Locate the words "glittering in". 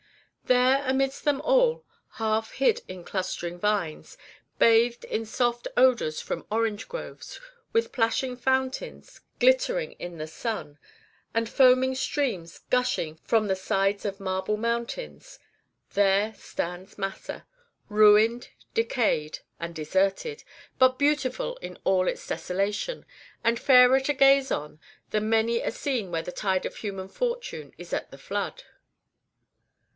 9.39-10.17